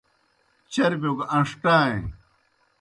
چربِیو 0.71 1.13
گہ 1.17 1.25
ان٘ݜٹائیں۔ 1.35 2.03